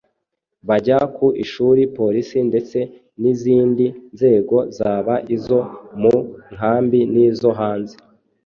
bajya 0.67 0.99
ku 1.15 1.27
ishuri. 1.43 1.81
Polisi 1.97 2.37
ndetse 2.49 2.77
n’izindi 3.21 3.85
nzego 4.15 4.55
zaba 4.77 5.15
izo 5.35 5.59
mu 6.01 6.15
nkambi 6.53 6.99
n’izo 7.13 7.49
hanze 7.59 7.95